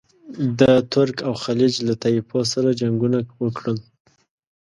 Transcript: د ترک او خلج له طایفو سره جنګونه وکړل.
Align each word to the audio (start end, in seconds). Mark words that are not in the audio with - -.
د 0.59 0.61
ترک 0.93 1.17
او 1.27 1.33
خلج 1.43 1.73
له 1.87 1.93
طایفو 2.03 2.39
سره 2.53 2.69
جنګونه 2.81 3.19
وکړل. 3.43 3.77